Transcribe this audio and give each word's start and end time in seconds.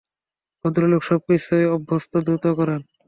ভদ্রলোক 0.65 1.01
সব 1.03 1.19
কিছুই 1.27 1.65
অত্যন্ত 1.75 2.13
দ্রুত 2.25 2.45
করেন। 2.59 2.81